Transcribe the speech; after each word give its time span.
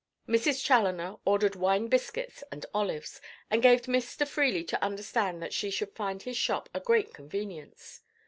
Mrs. 0.27 0.65
Chaloner 0.65 1.17
ordered 1.25 1.55
wine 1.55 1.87
biscuits 1.87 2.43
and 2.51 2.65
olives, 2.73 3.21
and 3.51 3.61
gave 3.61 3.83
Mr. 3.83 4.27
Freely 4.27 4.63
to 4.63 4.83
understand 4.83 5.43
that 5.43 5.53
she 5.53 5.69
should 5.69 5.93
find 5.95 6.23
his 6.23 6.35
shop 6.37 6.67
a 6.73 6.79
great 6.79 7.13
convenience. 7.13 8.01